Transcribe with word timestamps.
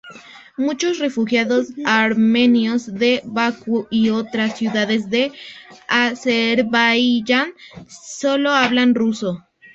Muchos 0.57 0.97
refugiados 0.97 1.67
armenios 1.85 2.87
de 2.91 3.21
Bakú 3.23 3.85
y 3.91 4.09
otras 4.09 4.57
ciudades 4.57 5.11
de 5.11 5.31
Azerbaiyán 5.87 7.53
solo 7.87 8.49
hablan 8.49 8.95
ruso. 8.95 9.45